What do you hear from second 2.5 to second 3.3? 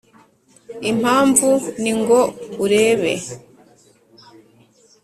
urebe!